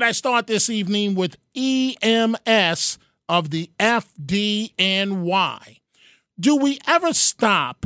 [0.00, 2.98] I start this evening with EMS
[3.28, 5.80] of the FDNY.
[6.38, 7.84] Do we ever stop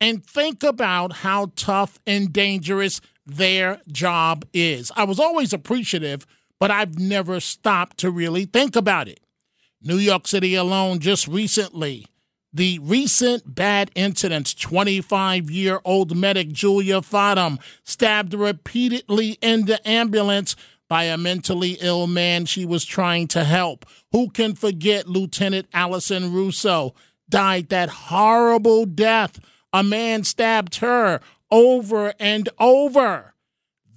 [0.00, 4.92] and think about how tough and dangerous their job is?
[4.94, 6.24] I was always appreciative,
[6.60, 9.18] but I've never stopped to really think about it.
[9.82, 12.06] New York City alone, just recently,
[12.52, 20.54] the recent bad incidents 25 year old medic Julia Fadum stabbed repeatedly in the ambulance
[20.90, 23.86] by a mentally ill man she was trying to help.
[24.10, 26.94] Who can forget Lieutenant Allison Russo
[27.28, 29.38] died that horrible death?
[29.72, 33.34] A man stabbed her over and over.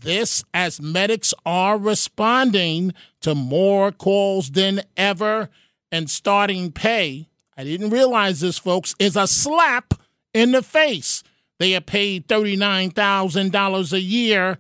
[0.02, 5.50] This as medics are responding to more calls than ever
[5.92, 7.28] and starting pay.
[7.58, 9.96] I didn't realize this, folks, is a slap
[10.32, 11.24] in the face.
[11.58, 14.60] They are paid $39,000 a year.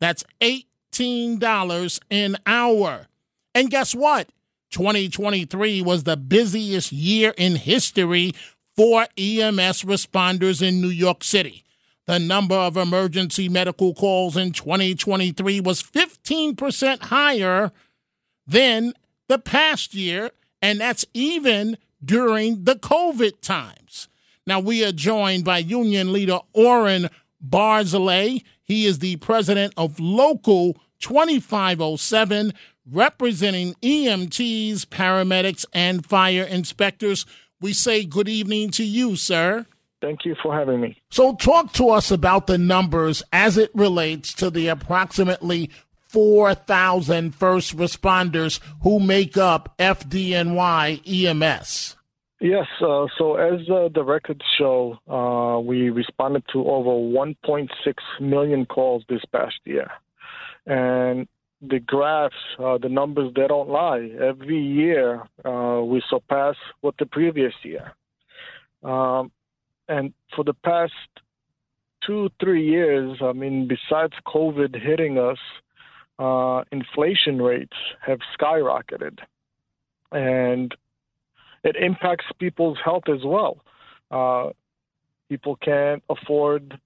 [0.00, 0.69] That's eight
[1.00, 3.06] $15 an hour.
[3.54, 4.28] And guess what?
[4.70, 8.32] 2023 was the busiest year in history
[8.76, 11.64] for EMS responders in New York City.
[12.06, 17.72] The number of emergency medical calls in 2023 was 15% higher
[18.46, 18.92] than
[19.28, 24.08] the past year, and that's even during the COVID times.
[24.46, 27.08] Now, we are joined by union leader Oren
[27.46, 28.42] Barzilay.
[28.62, 32.52] He is the president of Local 2507,
[32.90, 37.26] representing EMTs, paramedics, and fire inspectors.
[37.60, 39.66] We say good evening to you, sir.
[40.00, 40.96] Thank you for having me.
[41.10, 45.70] So, talk to us about the numbers as it relates to the approximately
[46.08, 51.96] 4,000 first responders who make up FDNY EMS.
[52.40, 57.68] Yes, uh, so as uh, the records show, uh, we responded to over 1.6
[58.18, 59.90] million calls this past year.
[60.66, 61.28] And
[61.62, 64.10] the graphs, uh, the numbers, they don't lie.
[64.20, 67.92] Every year, uh, we surpass what the previous year.
[68.82, 69.30] Um,
[69.88, 70.92] and for the past
[72.06, 75.38] two, three years, I mean, besides COVID hitting us,
[76.18, 77.76] uh, inflation rates
[78.06, 79.18] have skyrocketed.
[80.12, 80.74] And
[81.62, 83.62] it impacts people's health as well.
[84.10, 84.50] Uh,
[85.28, 86.78] people can't afford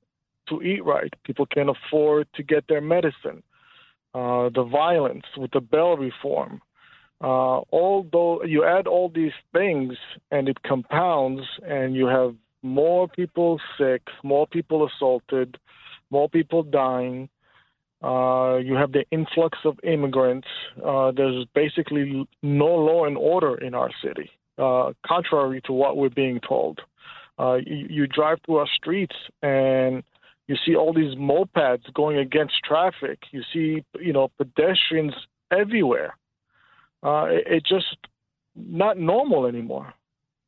[0.49, 1.13] to eat right.
[1.25, 3.43] People can't afford to get their medicine.
[4.15, 6.61] Uh, the violence with the bail reform.
[7.21, 9.95] Uh, although you add all these things
[10.31, 15.59] and it compounds, and you have more people sick, more people assaulted,
[16.11, 17.29] more people dying.
[18.03, 20.49] Uh, you have the influx of immigrants.
[20.85, 24.31] Uh, there's basically no law and order in our city.
[24.59, 26.81] Uh, contrary to what we're being told.
[27.39, 30.05] Uh, you, you, drive through our streets and
[30.47, 33.19] you see all these mopeds going against traffic.
[33.31, 35.15] You see, you know, pedestrians
[35.51, 36.17] everywhere.
[37.03, 37.97] Uh, it, it just
[38.55, 39.95] not normal anymore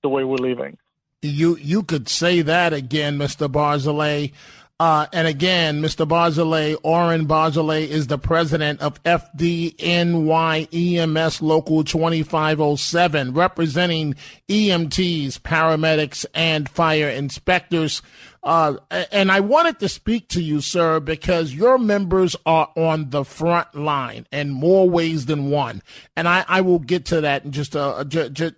[0.03, 0.79] the way we're living.
[1.23, 3.49] You you could say that again, Mr.
[3.49, 4.33] Barzilay.
[4.79, 6.07] Uh, and again, Mr.
[6.07, 14.15] Barzilay, Oren Barzilay is the president of FDNY EMS Local 2507, representing
[14.51, 18.03] EMTs, paramedics, and fire inspectors.
[18.43, 18.77] Uh,
[19.11, 23.75] and I wanted to speak to you, sir, because your members are on the front
[23.75, 25.83] line in more ways than one.
[26.17, 28.05] And I, I will get to that in just a,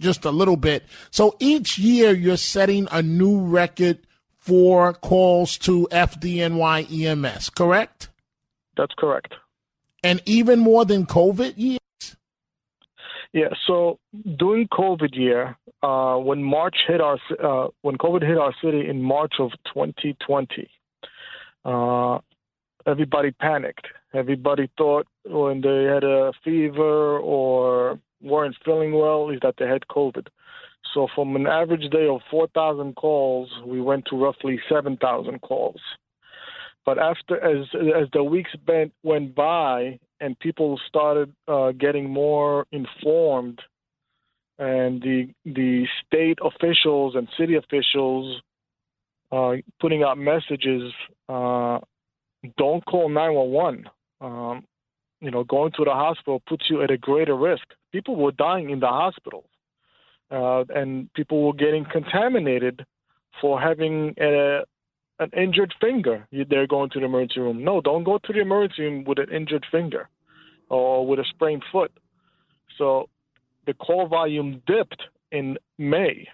[0.00, 0.82] just a little bit.
[1.12, 4.00] So each year you're setting a new record
[4.48, 8.08] for calls to FDNY EMS, correct?
[8.78, 9.34] That's correct.
[10.02, 12.16] And even more than COVID years?
[13.34, 13.98] Yeah, so
[14.38, 19.02] during COVID year, uh, when March hit our uh, when COVID hit our city in
[19.02, 20.70] March of 2020,
[21.66, 22.18] uh,
[22.86, 23.86] everybody panicked.
[24.14, 29.82] Everybody thought when they had a fever or weren't feeling well is that they had
[29.88, 30.28] COVID.
[30.94, 35.80] So from an average day of 4,000 calls, we went to roughly 7,000 calls.
[36.86, 42.66] But after, as as the weeks bent, went by and people started uh, getting more
[42.72, 43.60] informed,
[44.58, 48.40] and the the state officials and city officials
[49.30, 50.90] uh, putting out messages,
[51.28, 51.78] uh,
[52.56, 53.84] don't call 911.
[54.22, 54.64] Um,
[55.20, 57.64] you know, going to the hospital puts you at a greater risk.
[57.92, 59.44] People were dying in the hospitals
[60.30, 62.84] uh, and people were getting contaminated
[63.40, 64.60] for having a,
[65.18, 66.26] an injured finger.
[66.32, 67.64] They're going to the emergency room.
[67.64, 70.08] No, don't go to the emergency room with an injured finger
[70.68, 71.92] or with a sprained foot.
[72.76, 73.08] So
[73.66, 75.02] the call volume dipped
[75.32, 76.28] in May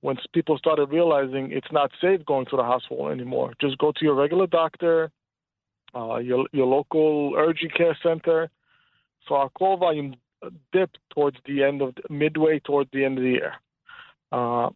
[0.00, 3.54] when people started realizing it's not safe going to the hospital anymore.
[3.60, 5.10] Just go to your regular doctor,
[5.94, 8.50] uh, your your local urgent care center,
[9.26, 10.16] So our call volume
[10.72, 13.54] dipped towards the end of midway towards the end of the year.
[14.32, 14.70] Uh,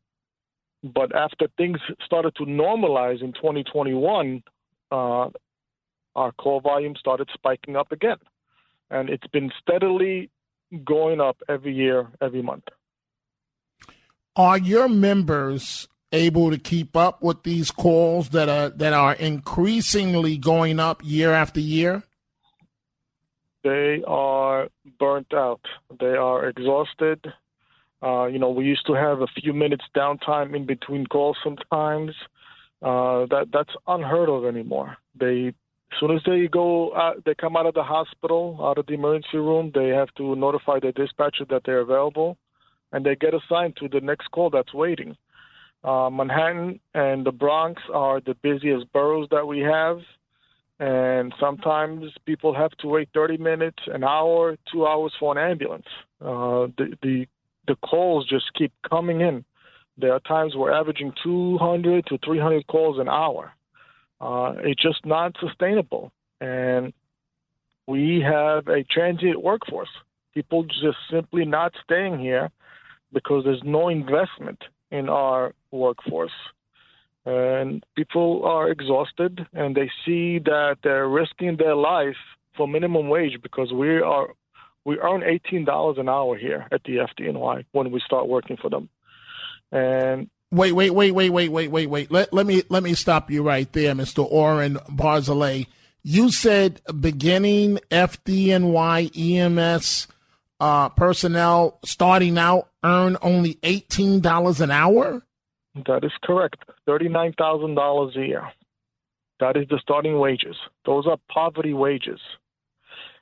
[0.82, 4.42] but after things started to normalize in 2021,
[4.90, 5.28] uh,
[6.14, 8.18] our call volume started spiking up again,
[8.90, 10.30] and it's been steadily
[10.84, 12.64] going up every year, every month.
[14.36, 20.38] Are your members able to keep up with these calls that are that are increasingly
[20.38, 22.04] going up year after year?
[23.68, 24.68] They are
[24.98, 25.60] burnt out.
[26.00, 27.20] They are exhausted.
[28.02, 32.12] Uh, you know, we used to have a few minutes downtime in between calls sometimes.
[32.80, 34.96] Uh, that that's unheard of anymore.
[35.20, 35.52] They
[35.92, 38.94] as soon as they go, out, they come out of the hospital, out of the
[38.94, 42.36] emergency room, they have to notify the dispatcher that they're available,
[42.92, 45.16] and they get assigned to the next call that's waiting.
[45.84, 49.98] Uh, Manhattan and the Bronx are the busiest boroughs that we have,
[50.80, 55.86] and sometimes people have to wait 30 minutes, an hour, two hours for an ambulance.
[56.20, 57.26] Uh, the, the
[57.66, 59.44] the calls just keep coming in.
[59.98, 63.52] There are times we're averaging 200 to 300 calls an hour.
[64.20, 66.10] Uh, it's just not sustainable,
[66.40, 66.92] and
[67.86, 69.88] we have a transient workforce.
[70.34, 72.50] People just simply not staying here
[73.12, 74.58] because there's no investment
[74.90, 76.32] in our workforce.
[77.28, 82.16] And people are exhausted and they see that they're risking their life
[82.56, 84.28] for minimum wage because we are
[84.86, 88.70] we earn eighteen dollars an hour here at the FDNY when we start working for
[88.70, 88.88] them.
[89.70, 92.10] And wait, wait, wait, wait, wait, wait, wait, wait.
[92.10, 94.24] Let let me let me stop you right there, Mr.
[94.24, 95.66] Oren Barzilay.
[96.02, 100.08] You said beginning FDNY EMS
[100.60, 105.22] uh, personnel starting out earn only $18 an hour?
[105.86, 106.64] That is correct.
[106.86, 108.48] $39,000 a year.
[109.40, 110.56] That is the starting wages.
[110.84, 112.20] Those are poverty wages.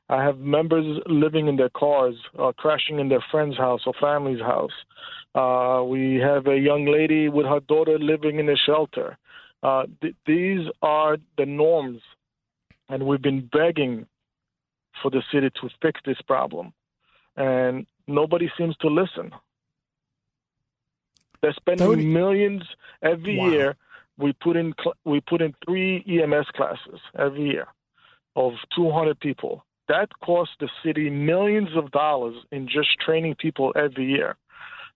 [0.08, 4.40] I have members living in their cars, uh, crashing in their friend's house or family's
[4.40, 4.70] house.
[5.34, 9.18] Uh, we have a young lady with her daughter living in a shelter.
[9.62, 12.00] Uh, th- these are the norms,
[12.88, 14.06] and we've been begging
[15.02, 16.72] for the city to fix this problem
[17.36, 19.30] and nobody seems to listen.
[21.42, 22.04] They're spending 30.
[22.06, 22.62] millions
[23.02, 23.48] every wow.
[23.48, 23.76] year.
[24.18, 27.68] We put in cl- we put in three EMS classes every year
[28.34, 29.64] of 200 people.
[29.88, 34.36] That costs the city millions of dollars in just training people every year.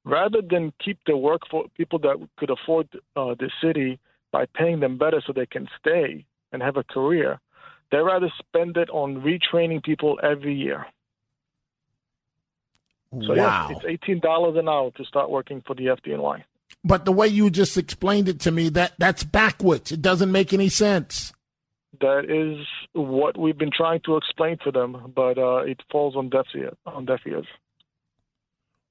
[0.04, 3.98] Rather than keep the work for people that could afford uh, the city
[4.32, 7.38] by paying them better so they can stay and have a career,
[7.92, 10.86] they rather spend it on retraining people every year.
[13.12, 13.68] So wow.
[13.68, 16.44] yes, it's eighteen dollars an hour to start working for the FDNY.
[16.84, 19.90] But the way you just explained it to me, that that's backwards.
[19.90, 21.32] It doesn't make any sense.
[22.00, 26.28] That is what we've been trying to explain to them, but uh, it falls on
[26.28, 26.76] deaf ears.
[26.86, 27.46] On deaf ears.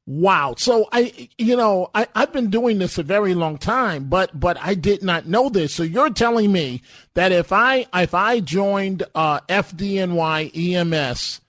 [0.06, 0.56] Wow.
[0.58, 4.58] So I, you know, I, I've been doing this a very long time, but but
[4.60, 5.74] I did not know this.
[5.74, 6.82] So you're telling me
[7.14, 11.42] that if I if I joined uh, FDNY EMS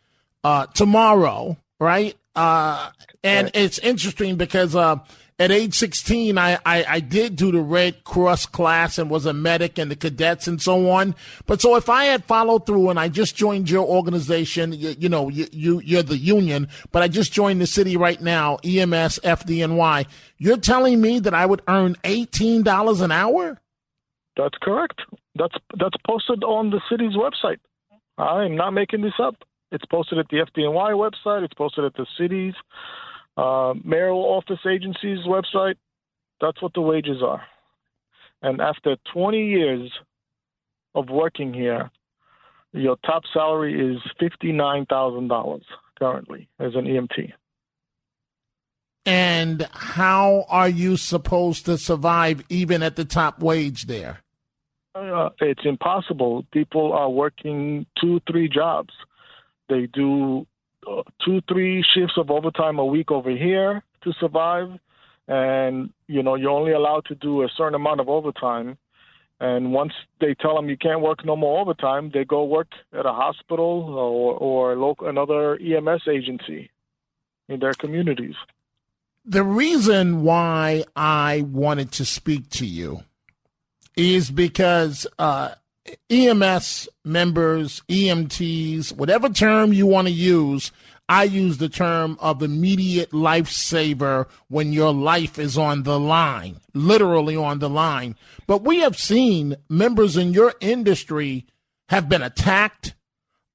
[0.45, 2.15] uh, tomorrow, right?
[2.41, 2.91] Uh,
[3.23, 3.57] and right.
[3.57, 4.97] it's interesting because uh,
[5.39, 9.35] at age 16, I, I, I, did do the Red Cross class and was a
[9.35, 11.15] medic and the cadets and so on.
[11.45, 15.11] But so if I had followed through and I just joined your organization, you, you
[15.11, 19.19] know, you, you, you're the union, but I just joined the city right now, EMS,
[19.19, 20.07] FDNY,
[20.39, 23.61] you're telling me that I would earn $18 an hour?
[24.39, 25.03] That's correct.
[25.35, 27.61] That's, that's posted on the city's website.
[28.17, 29.37] I'm not making this up.
[29.73, 31.45] It's posted at the FDNY website.
[31.45, 32.55] It's posted at the city's
[33.37, 35.77] uh, mayoral office agency's website.
[36.41, 37.43] That's what the wages are.
[38.43, 39.93] And after 20 years
[40.95, 41.91] of working here,
[42.73, 45.61] your top salary is $59,000
[45.99, 47.33] currently as an EMT.
[49.07, 54.21] And how are you supposed to survive even at the top wage there?
[54.95, 56.45] Uh, it's impossible.
[56.53, 58.93] People are working two, three jobs.
[59.71, 60.47] They do
[60.87, 64.69] uh, two, three shifts of overtime a week over here to survive.
[65.29, 68.77] And, you know, you're only allowed to do a certain amount of overtime.
[69.39, 73.07] And once they tell them you can't work no more overtime, they go work at
[73.07, 76.71] a hospital or, or local, another EMS agency
[77.49, 78.35] in their communities.
[79.25, 83.05] The reason why I wanted to speak to you
[83.97, 85.55] is because uh,
[86.11, 90.73] EMS members, EMTs, whatever term you want to use,
[91.09, 97.35] I use the term of immediate lifesaver when your life is on the line, literally
[97.35, 98.15] on the line.
[98.47, 101.47] But we have seen members in your industry
[101.89, 102.95] have been attacked,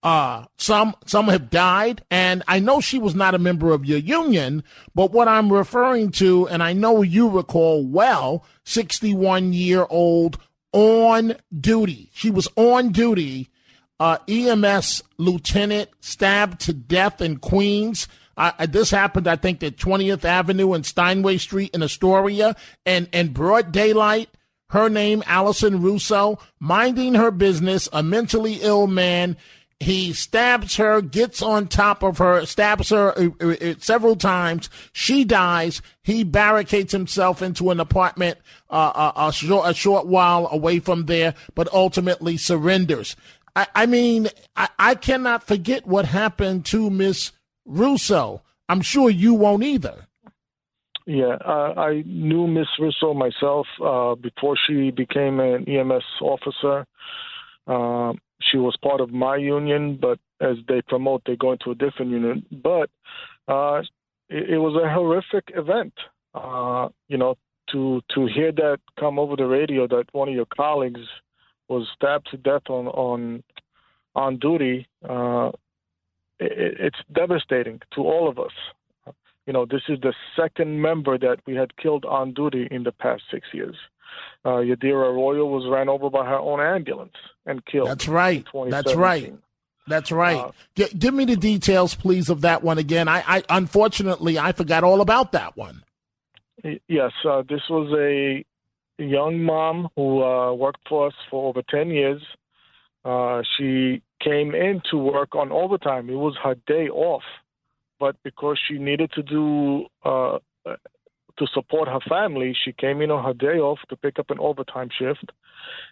[0.03, 3.97] Uh, some some have died, and I know she was not a member of your
[3.97, 4.63] union.
[4.93, 10.37] But what I'm referring to, and I know you recall well, 61 year old
[10.75, 12.09] on duty.
[12.13, 13.49] She was on duty.
[13.97, 18.09] Uh, EMS lieutenant stabbed to death in Queens.
[18.67, 23.71] This happened, I think, at 20th Avenue and Steinway Street in Astoria, and in broad
[23.71, 24.29] daylight.
[24.71, 29.37] Her name, Allison Russo, minding her business, a mentally ill man
[29.79, 34.69] he stabs her, gets on top of her, stabs her uh, uh, uh, several times.
[34.93, 35.81] She dies.
[36.01, 38.37] He barricades himself into an apartment
[38.69, 43.15] uh, a, uh, a, short, a, short, while away from there, but ultimately surrenders.
[43.55, 47.33] I, I mean, I, I, cannot forget what happened to Miss
[47.65, 48.43] Russo.
[48.69, 50.07] I'm sure you won't either.
[51.05, 53.67] Yeah, uh, I knew Miss Russo myself
[54.21, 56.87] before she became an EMS officer.
[57.67, 61.75] Um, she was part of my union, but as they promote, they go into a
[61.75, 62.45] different union.
[62.51, 62.89] But
[63.47, 63.81] uh,
[64.29, 65.93] it, it, was a horrific event.
[66.33, 67.35] Uh, you know,
[67.71, 70.99] to to hear that come over the radio that one of your colleagues
[71.67, 73.43] was stabbed to death on on
[74.15, 74.87] on duty.
[75.07, 75.49] Uh,
[76.39, 78.51] it, it's devastating to all of us.
[79.47, 82.91] You know, this is the second member that we had killed on duty in the
[82.91, 83.75] past six years
[84.43, 87.89] uh, Yadira Arroyo was ran over by her own ambulance and killed.
[87.89, 88.45] That's right.
[88.69, 89.33] That's right.
[89.87, 90.37] That's right.
[90.37, 93.07] Uh, G- give me the details, please, of that one again.
[93.07, 95.83] I, I unfortunately I forgot all about that one.
[96.87, 98.43] Yes, uh, this was a
[98.97, 102.21] young mom who uh, worked for us for over ten years.
[103.03, 106.09] Uh, she came in to work on overtime.
[106.09, 107.21] It was her day off,
[107.99, 110.39] but because she needed to do uh,
[111.37, 114.39] to support her family, she came in on her day off to pick up an
[114.39, 115.31] overtime shift.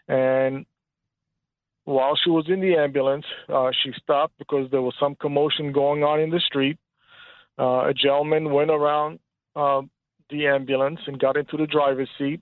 [0.07, 0.65] And
[1.85, 6.03] while she was in the ambulance, uh, she stopped because there was some commotion going
[6.03, 6.77] on in the street.
[7.59, 9.19] Uh, a gentleman went around
[9.55, 9.81] uh,
[10.29, 12.41] the ambulance and got into the driver's seat.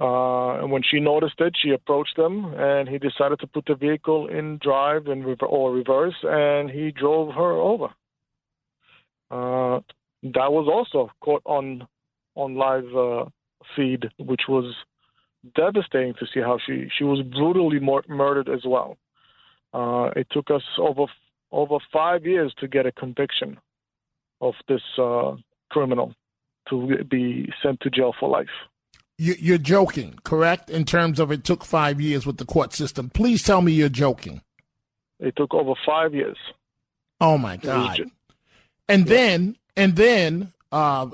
[0.00, 3.74] Uh, and when she noticed it, she approached him, and he decided to put the
[3.74, 7.88] vehicle in drive and re- or reverse, and he drove her over.
[9.30, 9.80] Uh,
[10.22, 11.86] that was also caught on
[12.34, 13.24] on live uh,
[13.76, 14.74] feed, which was
[15.54, 18.96] devastating to see how she she was brutally mur- murdered as well.
[19.72, 21.06] Uh, it took us over
[21.52, 23.58] over five years to get a conviction
[24.40, 25.34] of this uh,
[25.70, 26.14] criminal
[26.68, 28.48] to be sent to jail for life.
[29.22, 30.70] You're joking, correct?
[30.70, 33.10] In terms of it took five years with the court system.
[33.10, 34.40] Please tell me you're joking.
[35.18, 36.38] It took over five years.
[37.20, 38.00] Oh my God!
[38.88, 39.14] And yeah.
[39.14, 41.08] then, and then, uh,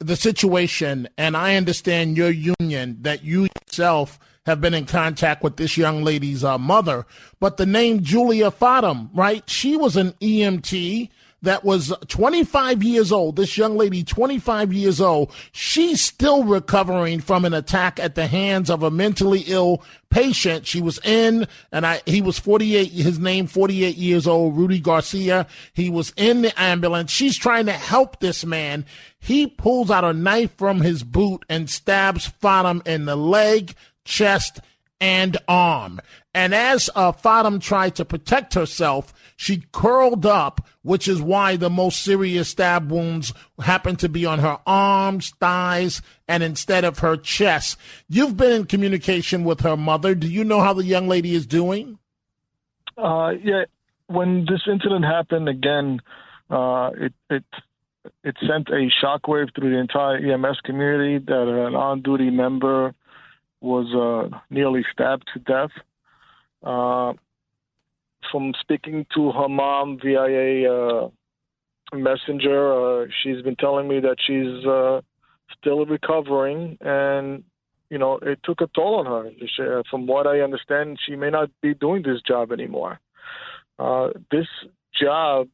[0.00, 5.56] the situation, and I understand your union that you yourself have been in contact with
[5.56, 7.06] this young lady's uh, mother,
[7.40, 9.48] but the name Julia Fadum, right?
[9.48, 11.10] She was an EMT
[11.42, 13.36] that was 25 years old.
[13.36, 18.68] This young lady, 25 years old, she's still recovering from an attack at the hands
[18.70, 20.66] of a mentally ill patient.
[20.66, 25.46] She was in, and I, he was 48, his name 48 years old, Rudy Garcia.
[25.74, 27.10] He was in the ambulance.
[27.10, 28.84] She's trying to help this man.
[29.20, 34.60] He pulls out a knife from his boot and stabs Fadum in the leg, chest,
[35.00, 36.00] and arm.
[36.34, 41.70] And as uh, Fadum tried to protect herself, she curled up, which is why the
[41.70, 47.16] most serious stab wounds happened to be on her arms, thighs, and instead of her
[47.16, 47.78] chest.
[48.08, 50.14] You've been in communication with her mother.
[50.14, 51.98] Do you know how the young lady is doing?
[52.96, 53.64] Uh, yeah.
[54.06, 56.00] When this incident happened again,
[56.50, 57.44] uh, it, it
[58.24, 62.94] it sent a shockwave through the entire EMS community that an on-duty member
[63.60, 65.70] was uh, nearly stabbed to death.
[66.62, 67.12] Uh,
[68.30, 71.08] from speaking to her mom via a uh,
[71.96, 75.00] messenger, uh, she's been telling me that she's uh,
[75.58, 77.44] still recovering, and
[77.90, 79.30] you know it took a toll on her.
[79.38, 83.00] She, uh, from what I understand, she may not be doing this job anymore.
[83.78, 84.46] Uh, this
[85.00, 85.48] job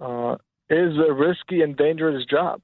[0.00, 0.36] uh,
[0.68, 2.60] is a risky and dangerous job.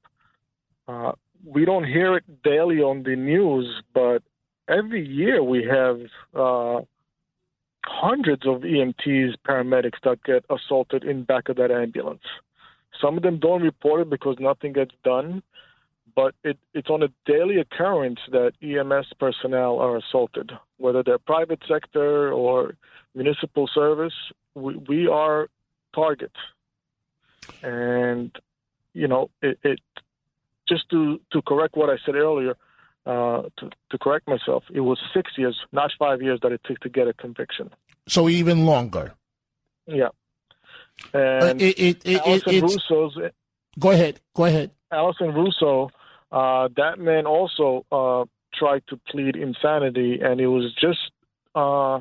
[1.44, 4.22] we don't hear it daily on the news, but
[4.68, 6.00] every year we have
[6.34, 6.82] uh,
[7.84, 12.22] hundreds of EMTs, paramedics that get assaulted in back of that ambulance.
[13.00, 15.42] Some of them don't report it because nothing gets done,
[16.14, 21.60] but it, it's on a daily occurrence that EMS personnel are assaulted, whether they're private
[21.68, 22.74] sector or
[23.14, 24.14] municipal service.
[24.54, 25.48] We, we are
[25.94, 26.34] targets,
[27.62, 28.34] and
[28.94, 29.78] you know it, it.
[30.68, 32.56] Just to to correct what I said earlier,
[33.08, 36.78] uh, to, to correct myself, it was six years, not five years, that it took
[36.80, 37.70] to get a conviction.
[38.06, 39.14] So even longer.
[39.86, 40.10] Yeah.
[41.14, 43.18] Uh, And it, it, it, Allison it's, Russo's
[43.78, 44.20] go ahead.
[44.34, 44.70] Go ahead.
[44.92, 45.90] Allison Russo,
[46.32, 48.24] uh, that man also uh,
[48.54, 51.12] tried to plead insanity, and it was just
[51.54, 52.00] uh,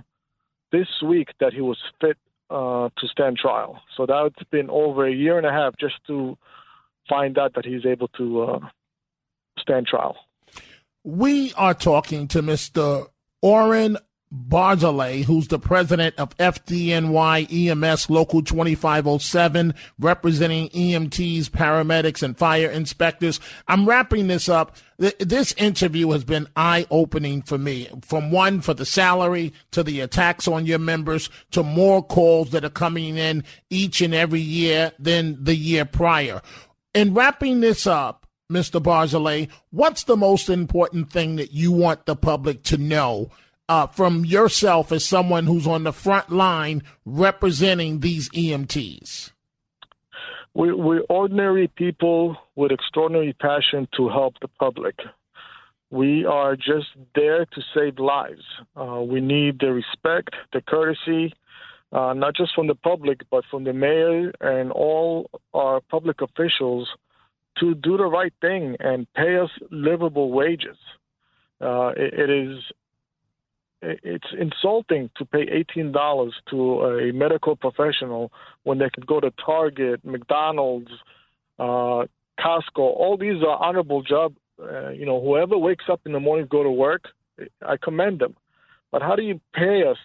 [0.72, 2.18] this week that he was fit
[2.50, 3.80] uh, to stand trial.
[3.96, 6.38] So that's been over a year and a half just to
[7.08, 8.60] find out that he's able to uh,
[9.60, 10.18] stand trial.
[11.08, 13.08] We are talking to Mr.
[13.42, 13.98] Oren
[14.30, 23.40] Barzilay, who's the president of FDNY EMS Local 2507, representing EMTs, paramedics, and fire inspectors.
[23.70, 24.76] I'm wrapping this up.
[24.98, 27.88] This interview has been eye opening for me.
[28.02, 32.66] From one, for the salary, to the attacks on your members, to more calls that
[32.66, 36.42] are coming in each and every year than the year prior.
[36.94, 38.82] In wrapping this up, Mr.
[38.82, 43.30] Barzilay, what's the most important thing that you want the public to know
[43.68, 49.32] uh, from yourself as someone who's on the front line representing these EMTs?
[50.54, 54.96] We, we're ordinary people with extraordinary passion to help the public.
[55.89, 58.44] We are just there to save lives.
[58.77, 61.34] Uh, we need the respect, the courtesy,
[61.92, 66.88] uh, not just from the public, but from the mayor and all our public officials
[67.60, 70.78] to do the right thing and pay us livable wages.
[71.60, 72.60] Uh, it, it is
[73.82, 78.32] it's insulting to pay eighteen dollars to a medical professional
[78.64, 80.92] when they could go to Target, McDonald's,
[81.60, 82.06] uh,
[82.40, 82.80] Costco.
[82.80, 84.36] All these are honorable jobs.
[84.60, 87.04] Uh, you know, whoever wakes up in the morning to go to work,
[87.66, 88.36] I commend them.
[88.92, 89.98] But how do you pay us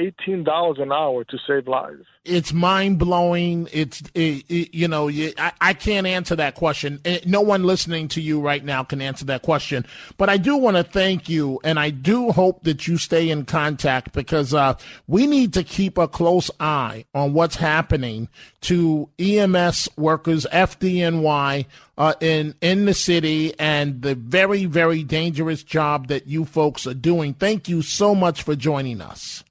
[0.00, 2.04] eighteen dollars an hour to save lives.
[2.24, 3.68] It's mind blowing.
[3.72, 7.00] It's it, it, you know I, I can't answer that question.
[7.04, 9.86] Eh, no one listening to you right now can answer that question.
[10.16, 13.44] But I do want to thank you, and I do hope that you stay in
[13.44, 14.74] contact because uh,
[15.06, 18.28] we need to keep a close eye on what's happening
[18.62, 21.66] to EMS workers, FDNY.
[21.98, 26.94] Uh, in in the city and the very very dangerous job that you folks are
[26.94, 27.34] doing.
[27.34, 29.44] Thank you so much for joining us.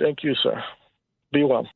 [0.00, 0.62] Thank you, sir.
[1.32, 1.68] Be well.